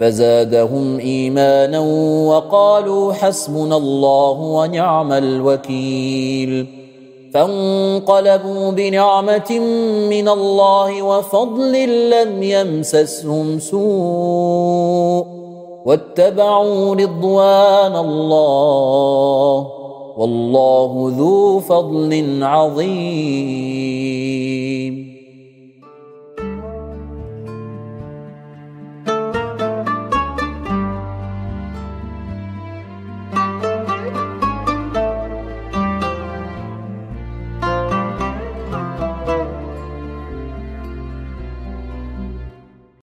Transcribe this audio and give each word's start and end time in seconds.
فزادهم 0.00 0.98
إيمانا 0.98 1.80
وقالوا 2.28 3.12
حسبنا 3.12 3.76
الله 3.76 4.30
ونعم 4.30 5.12
الوكيل. 5.12 6.66
فانقلبوا 7.34 8.70
بنعمة 8.70 9.58
من 10.10 10.28
الله 10.28 11.02
وفضل 11.02 12.10
لم 12.10 12.42
يمسسهم 12.42 13.58
سوء. 13.58 15.26
واتبعوا 15.86 16.94
رضوان 16.94 17.96
الله. 17.96 19.66
والله 20.16 21.12
ذو 21.18 21.60
فضل 21.60 22.38
عظيم. 22.42 24.53